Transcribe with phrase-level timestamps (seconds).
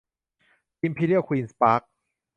[0.81, 1.81] อิมพีเรียลควีนส์ปาร์ค